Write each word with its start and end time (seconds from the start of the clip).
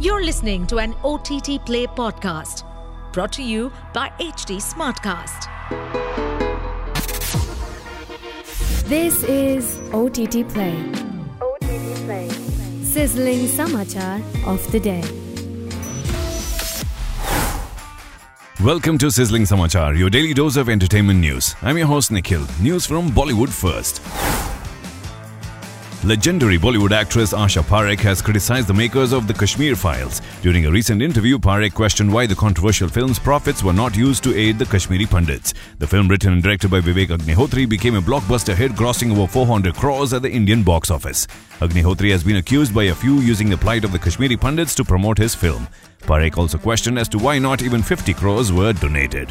You're 0.00 0.24
listening 0.24 0.66
to 0.68 0.78
an 0.78 0.94
OTT 1.04 1.62
Play 1.66 1.86
podcast 1.86 2.62
brought 3.12 3.32
to 3.32 3.42
you 3.42 3.70
by 3.92 4.08
HT 4.18 4.56
Smartcast. 4.56 5.44
This 8.88 9.22
is 9.24 9.78
OTT 9.92 10.48
Play. 10.48 10.74
OTT 11.42 12.06
Play. 12.06 12.30
Sizzling 12.82 13.40
Samachar 13.40 14.22
of 14.46 14.72
the 14.72 14.80
day. 14.80 15.04
Welcome 18.64 18.96
to 18.96 19.10
Sizzling 19.10 19.42
Samachar, 19.42 19.98
your 19.98 20.08
daily 20.08 20.32
dose 20.32 20.56
of 20.56 20.70
entertainment 20.70 21.20
news. 21.20 21.54
I'm 21.60 21.76
your 21.76 21.88
host 21.88 22.10
Nikhil. 22.10 22.46
News 22.58 22.86
from 22.86 23.10
Bollywood 23.10 23.50
first. 23.50 24.00
Legendary 26.02 26.56
Bollywood 26.56 26.92
actress 26.92 27.34
Asha 27.34 27.62
Parekh 27.62 28.00
has 28.00 28.22
criticized 28.22 28.68
the 28.68 28.72
makers 28.72 29.12
of 29.12 29.26
the 29.26 29.34
Kashmir 29.34 29.76
Files. 29.76 30.22
During 30.40 30.64
a 30.64 30.70
recent 30.70 31.02
interview, 31.02 31.38
Parekh 31.38 31.74
questioned 31.74 32.10
why 32.10 32.24
the 32.24 32.34
controversial 32.34 32.88
film's 32.88 33.18
profits 33.18 33.62
were 33.62 33.74
not 33.74 33.94
used 33.94 34.24
to 34.24 34.34
aid 34.34 34.58
the 34.58 34.64
Kashmiri 34.64 35.04
Pandits. 35.04 35.52
The 35.78 35.86
film, 35.86 36.08
written 36.08 36.32
and 36.32 36.42
directed 36.42 36.70
by 36.70 36.80
Vivek 36.80 37.08
Agnihotri, 37.08 37.68
became 37.68 37.96
a 37.96 38.00
blockbuster 38.00 38.54
hit, 38.54 38.72
grossing 38.72 39.12
over 39.12 39.26
400 39.26 39.74
crores 39.74 40.14
at 40.14 40.22
the 40.22 40.30
Indian 40.30 40.62
box 40.62 40.90
office. 40.90 41.26
Agnihotri 41.60 42.10
has 42.12 42.24
been 42.24 42.36
accused 42.36 42.74
by 42.74 42.84
a 42.84 42.94
few 42.94 43.16
using 43.16 43.50
the 43.50 43.58
plight 43.58 43.84
of 43.84 43.92
the 43.92 43.98
Kashmiri 43.98 44.38
Pandits 44.38 44.74
to 44.76 44.84
promote 44.84 45.18
his 45.18 45.34
film. 45.34 45.68
Parekh 46.04 46.38
also 46.38 46.56
questioned 46.56 46.98
as 46.98 47.10
to 47.10 47.18
why 47.18 47.38
not 47.38 47.60
even 47.60 47.82
50 47.82 48.14
crores 48.14 48.50
were 48.50 48.72
donated. 48.72 49.30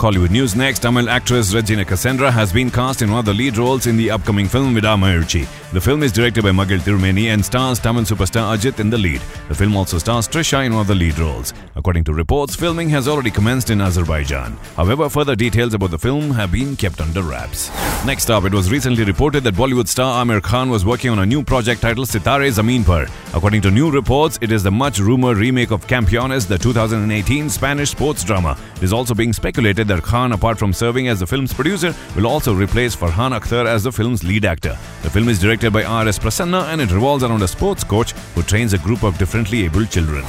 Kollywood 0.00 0.30
news 0.30 0.56
next. 0.56 0.78
Tamil 0.78 1.10
actress 1.10 1.52
Regina 1.52 1.84
Cassandra 1.84 2.30
has 2.30 2.54
been 2.54 2.70
cast 2.70 3.02
in 3.02 3.10
one 3.10 3.18
of 3.18 3.26
the 3.26 3.34
lead 3.34 3.58
roles 3.58 3.86
in 3.86 3.98
the 3.98 4.10
upcoming 4.10 4.48
film 4.48 4.74
Vidaa 4.74 4.96
Muyarchi. 4.96 5.46
The 5.72 5.80
film 5.80 6.02
is 6.02 6.10
directed 6.10 6.42
by 6.42 6.52
Magizh 6.52 6.80
Thirumeni 6.80 7.26
and 7.26 7.44
stars 7.44 7.78
Tamil 7.78 8.04
superstar 8.04 8.56
Ajit 8.56 8.80
in 8.80 8.88
the 8.88 8.96
lead. 8.96 9.20
The 9.48 9.54
film 9.54 9.76
also 9.76 9.98
stars 9.98 10.26
Trisha 10.26 10.64
in 10.64 10.72
one 10.72 10.80
of 10.80 10.86
the 10.86 10.94
lead 10.94 11.18
roles. 11.18 11.52
According 11.76 12.04
to 12.04 12.14
reports, 12.14 12.56
filming 12.56 12.88
has 12.88 13.08
already 13.08 13.30
commenced 13.30 13.68
in 13.68 13.82
Azerbaijan. 13.82 14.56
However, 14.74 15.10
further 15.10 15.36
details 15.36 15.74
about 15.74 15.90
the 15.90 15.98
film 15.98 16.30
have 16.30 16.50
been 16.50 16.76
kept 16.76 17.02
under 17.02 17.20
wraps. 17.20 17.68
Next 18.06 18.30
up, 18.30 18.44
it 18.44 18.54
was 18.54 18.70
recently 18.70 19.04
reported 19.04 19.44
that 19.44 19.54
Bollywood 19.54 19.86
star 19.86 20.24
Aamir 20.24 20.42
Khan 20.42 20.70
was 20.70 20.82
working 20.82 21.10
on 21.10 21.18
a 21.18 21.26
new 21.26 21.42
project 21.42 21.82
titled 21.82 22.08
Sitare 22.08 22.50
Zameen 22.50 22.86
Par. 22.86 23.06
According 23.34 23.60
to 23.62 23.70
new 23.70 23.90
reports, 23.90 24.38
it 24.40 24.50
is 24.50 24.62
the 24.62 24.70
much 24.70 24.98
rumored 24.98 25.36
remake 25.36 25.70
of 25.70 25.86
Campeones, 25.86 26.48
the 26.48 26.56
2018 26.56 27.50
Spanish 27.50 27.90
sports 27.90 28.24
drama. 28.24 28.56
It 28.76 28.82
is 28.82 28.94
also 28.94 29.14
being 29.14 29.34
speculated 29.34 29.89
that 29.90 30.02
Khan, 30.02 30.32
apart 30.32 30.58
from 30.58 30.72
serving 30.72 31.08
as 31.08 31.20
the 31.20 31.26
film's 31.26 31.52
producer, 31.52 31.94
will 32.16 32.26
also 32.26 32.54
replace 32.54 32.96
Farhan 32.96 33.38
Akhtar 33.38 33.66
as 33.66 33.82
the 33.82 33.92
film's 33.92 34.24
lead 34.24 34.44
actor. 34.44 34.76
The 35.02 35.10
film 35.10 35.28
is 35.28 35.40
directed 35.40 35.72
by 35.72 35.84
R.S. 35.84 36.18
Prasanna 36.18 36.64
and 36.72 36.80
it 36.80 36.92
revolves 36.92 37.24
around 37.24 37.42
a 37.42 37.48
sports 37.48 37.84
coach 37.84 38.12
who 38.34 38.42
trains 38.42 38.72
a 38.72 38.78
group 38.78 39.02
of 39.02 39.18
differently 39.18 39.64
abled 39.64 39.90
children. 39.90 40.24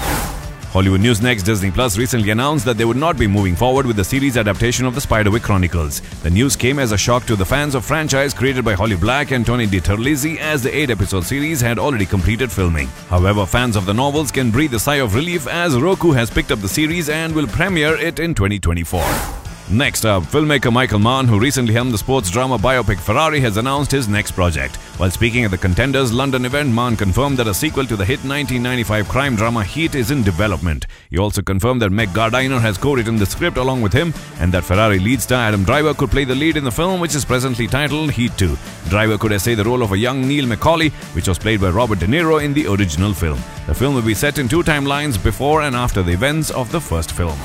Hollywood 0.71 1.01
News 1.01 1.21
Next 1.21 1.43
Disney 1.43 1.69
Plus 1.69 1.97
recently 1.97 2.29
announced 2.29 2.63
that 2.63 2.77
they 2.77 2.85
would 2.85 2.95
not 2.95 3.19
be 3.19 3.27
moving 3.27 3.57
forward 3.57 3.85
with 3.85 3.97
the 3.97 4.05
series 4.05 4.37
adaptation 4.37 4.85
of 4.85 4.95
the 4.95 5.01
Spiderwick 5.01 5.43
Chronicles. 5.43 5.99
The 6.23 6.29
news 6.29 6.55
came 6.55 6.79
as 6.79 6.93
a 6.93 6.97
shock 6.97 7.25
to 7.25 7.35
the 7.35 7.43
fans 7.43 7.75
of 7.75 7.83
franchise 7.83 8.33
created 8.33 8.63
by 8.63 8.73
Holly 8.73 8.95
Black 8.95 9.31
and 9.31 9.45
Tony 9.45 9.67
DiTerlizzi 9.67 10.37
as 10.37 10.63
the 10.63 10.69
8-episode 10.69 11.25
series 11.25 11.59
had 11.59 11.77
already 11.77 12.05
completed 12.05 12.49
filming. 12.49 12.87
However, 13.09 13.45
fans 13.45 13.75
of 13.75 13.85
the 13.85 13.93
novels 13.93 14.31
can 14.31 14.49
breathe 14.49 14.73
a 14.73 14.79
sigh 14.79 15.01
of 15.03 15.13
relief 15.13 15.45
as 15.45 15.77
Roku 15.77 16.11
has 16.11 16.29
picked 16.29 16.51
up 16.51 16.61
the 16.61 16.69
series 16.69 17.09
and 17.09 17.35
will 17.35 17.47
premiere 17.47 17.97
it 17.97 18.19
in 18.19 18.33
2024. 18.33 19.40
Next 19.71 20.03
up, 20.03 20.23
filmmaker 20.23 20.69
Michael 20.69 20.99
Mann, 20.99 21.29
who 21.29 21.39
recently 21.39 21.73
helmed 21.73 21.93
the 21.93 21.97
sports 21.97 22.29
drama 22.29 22.57
biopic 22.57 22.99
Ferrari, 22.99 23.39
has 23.39 23.55
announced 23.55 23.89
his 23.89 24.09
next 24.09 24.31
project. 24.31 24.75
While 24.99 25.11
speaking 25.11 25.45
at 25.45 25.51
the 25.51 25.57
Contenders 25.57 26.11
London 26.11 26.43
event, 26.43 26.73
Mann 26.73 26.97
confirmed 26.97 27.37
that 27.37 27.47
a 27.47 27.53
sequel 27.53 27.85
to 27.85 27.95
the 27.95 28.03
hit 28.03 28.19
1995 28.25 29.07
crime 29.07 29.37
drama 29.37 29.63
Heat 29.63 29.95
is 29.95 30.11
in 30.11 30.23
development. 30.23 30.87
He 31.09 31.17
also 31.17 31.41
confirmed 31.41 31.81
that 31.81 31.89
Meg 31.89 32.13
Gardiner 32.13 32.59
has 32.59 32.77
co-written 32.77 33.15
the 33.15 33.25
script 33.25 33.55
along 33.55 33.81
with 33.81 33.93
him, 33.93 34.13
and 34.41 34.51
that 34.51 34.65
Ferrari 34.65 34.99
lead 34.99 35.21
star 35.21 35.47
Adam 35.47 35.63
Driver 35.63 35.93
could 35.93 36.11
play 36.11 36.25
the 36.25 36.35
lead 36.35 36.57
in 36.57 36.65
the 36.65 36.71
film, 36.71 36.99
which 36.99 37.15
is 37.15 37.23
presently 37.23 37.65
titled 37.65 38.11
Heat 38.11 38.37
2. 38.37 38.57
Driver 38.89 39.17
could 39.17 39.31
essay 39.31 39.55
the 39.55 39.63
role 39.63 39.83
of 39.83 39.93
a 39.93 39.97
young 39.97 40.27
Neil 40.27 40.47
McCauley, 40.47 40.91
which 41.15 41.29
was 41.29 41.39
played 41.39 41.61
by 41.61 41.69
Robert 41.69 41.99
De 41.99 42.07
Niro 42.07 42.43
in 42.43 42.53
the 42.53 42.67
original 42.67 43.13
film. 43.13 43.39
The 43.67 43.73
film 43.73 43.95
will 43.95 44.01
be 44.01 44.15
set 44.15 44.37
in 44.37 44.49
two 44.49 44.63
timelines 44.63 45.21
before 45.23 45.61
and 45.61 45.77
after 45.77 46.03
the 46.03 46.11
events 46.11 46.51
of 46.51 46.69
the 46.73 46.81
first 46.81 47.13
film. 47.13 47.37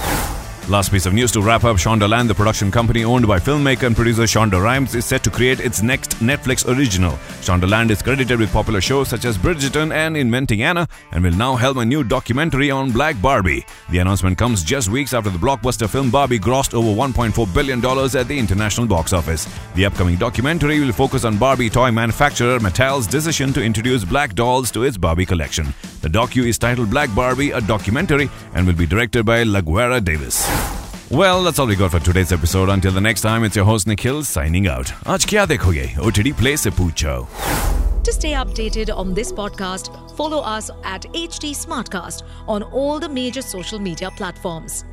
Last 0.69 0.91
piece 0.91 1.06
of 1.06 1.15
news 1.15 1.31
to 1.31 1.41
wrap 1.41 1.62
up 1.62 1.77
Shondaland, 1.77 2.27
the 2.27 2.34
production 2.34 2.72
company 2.72 3.04
owned 3.04 3.25
by 3.28 3.38
filmmaker 3.38 3.84
and 3.84 3.94
producer 3.94 4.25
Shonda 4.25 4.60
Rhimes, 4.60 4.97
is 4.97 5.04
set 5.04 5.22
to 5.22 5.31
create 5.31 5.60
its 5.60 5.81
next 5.81 6.16
Netflix 6.16 6.66
original. 6.66 7.12
Shondaland 7.41 7.91
is 7.91 8.03
credited 8.03 8.41
with 8.41 8.53
popular 8.53 8.81
shows 8.81 9.09
such 9.09 9.27
as 9.27 9.38
Bridgerton 9.38 9.94
and 9.94 10.16
Inventing 10.16 10.65
Anna 10.65 10.88
and 11.12 11.22
will 11.22 11.37
now 11.37 11.54
helm 11.54 11.78
a 11.78 11.84
new 11.84 12.03
documentary 12.03 12.72
on 12.72 12.91
Black 12.91 13.15
Barbie. 13.22 13.65
The 13.91 13.99
announcement 13.99 14.38
comes 14.38 14.65
just 14.65 14.88
weeks 14.88 15.15
after 15.15 15.31
the 15.31 15.38
blockbuster 15.38 15.88
film 15.88 16.10
Barbie 16.10 16.41
grossed 16.41 16.75
over 16.75 16.88
$1.4 16.88 17.54
billion 17.54 17.78
at 18.16 18.27
the 18.27 18.37
international 18.37 18.88
box 18.88 19.12
office. 19.12 19.47
The 19.77 19.84
upcoming 19.84 20.16
documentary 20.16 20.81
will 20.81 20.93
focus 20.93 21.25
on 21.25 21.38
Barbie 21.38 21.71
toy 21.71 21.93
manufacturer 21.93 22.59
Mattel's 22.59 23.06
decision 23.06 23.53
to 23.53 23.62
introduce 23.62 24.04
black 24.04 24.34
dolls 24.34 24.72
to 24.72 24.83
its 24.83 24.97
Barbie 24.97 25.27
collection. 25.27 25.72
The 26.06 26.12
docu 26.12 26.46
is 26.46 26.56
titled 26.56 26.88
Black 26.88 27.12
Barbie, 27.16 27.50
a 27.50 27.60
documentary, 27.60 28.30
and 28.54 28.64
will 28.64 28.76
be 28.76 28.86
directed 28.86 29.26
by 29.26 29.42
Lagueria 29.42 30.00
Davis. 30.04 30.46
Well, 31.10 31.42
that's 31.42 31.58
all 31.58 31.66
we 31.66 31.74
got 31.74 31.90
for 31.90 31.98
today's 31.98 32.30
episode. 32.30 32.68
Until 32.68 32.92
the 32.92 33.00
next 33.00 33.22
time, 33.22 33.42
it's 33.42 33.56
your 33.56 33.64
host 33.64 33.88
Nikhil 33.88 34.22
signing 34.22 34.68
out. 34.68 34.86
Aaj 35.04 35.26
kya 35.26 35.48
dekhoge? 35.48 35.98
OTT 35.98 36.32
Play 36.38 36.54
se 36.54 36.70
poocho. 36.70 37.26
To 38.04 38.12
stay 38.12 38.34
updated 38.34 38.96
on 38.96 39.14
this 39.14 39.32
podcast, 39.32 39.90
follow 40.16 40.38
us 40.42 40.70
at 40.84 41.02
HT 41.12 41.56
Smartcast 41.56 42.22
on 42.46 42.62
all 42.62 43.00
the 43.00 43.08
major 43.08 43.42
social 43.42 43.80
media 43.80 44.12
platforms. 44.12 44.84